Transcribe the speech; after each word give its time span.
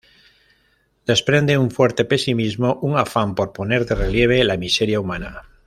Desprende 1.05 1.59
un 1.59 1.69
fuerte 1.69 2.05
pesimismo, 2.05 2.79
un 2.81 2.97
afán 2.97 3.35
por 3.35 3.53
poner 3.53 3.85
de 3.85 3.93
relieve 3.93 4.43
la 4.43 4.57
miseria 4.57 4.99
humana. 4.99 5.43